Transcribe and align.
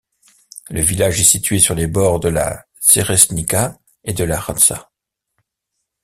Le 0.71 0.81
village 0.81 1.21
est 1.21 1.25
situé 1.25 1.59
sur 1.59 1.75
les 1.75 1.85
bords 1.85 2.19
de 2.19 2.27
la 2.27 2.65
Čerešnica 2.81 3.77
et 4.03 4.13
de 4.15 4.23
la 4.23 4.39
Rača. 4.39 4.89